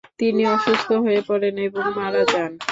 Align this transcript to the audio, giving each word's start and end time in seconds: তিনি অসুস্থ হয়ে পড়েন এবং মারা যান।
তিনি 0.19 0.41
অসুস্থ 0.55 0.89
হয়ে 1.03 1.21
পড়েন 1.27 1.55
এবং 1.67 1.83
মারা 1.97 2.23
যান। 2.31 2.51